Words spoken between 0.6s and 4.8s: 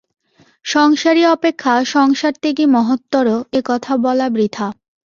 সংসারী অপেক্ষা সংসারত্যাগী মহত্তর, এ-কথা বলা বৃথা।